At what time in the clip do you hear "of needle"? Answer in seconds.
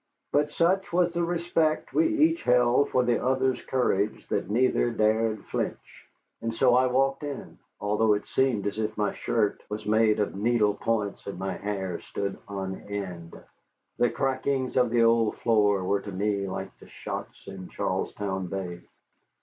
10.19-10.73